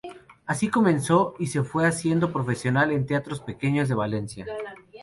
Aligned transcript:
Así 0.47 0.67
comenzó 0.67 1.35
y 1.37 1.45
se 1.45 1.61
fue 1.61 1.85
haciendo 1.85 2.33
profesional 2.33 2.89
en 2.89 3.05
teatros 3.05 3.39
pequeños 3.39 3.87
de 3.87 3.93
Valencia. 3.93 4.47